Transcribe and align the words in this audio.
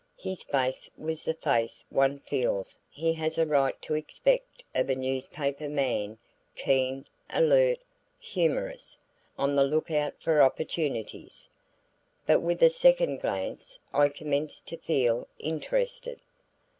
His 0.17 0.41
face 0.41 0.89
was 0.97 1.23
the 1.25 1.35
face 1.35 1.85
one 1.91 2.17
feels 2.17 2.79
he 2.89 3.13
has 3.13 3.37
a 3.37 3.45
right 3.45 3.79
to 3.83 3.93
expect 3.93 4.63
of 4.73 4.89
a 4.89 4.95
newspaper 4.95 5.69
man 5.69 6.17
keen, 6.55 7.05
alert, 7.29 7.77
humorous; 8.17 8.97
on 9.37 9.55
the 9.55 9.63
look 9.63 9.91
out 9.91 10.19
for 10.19 10.41
opportunities. 10.41 11.51
But 12.25 12.39
with 12.41 12.63
a 12.63 12.69
second 12.71 13.19
glance 13.21 13.77
I 13.93 14.09
commenced 14.09 14.65
to 14.69 14.77
feel 14.77 15.27
interested. 15.37 16.19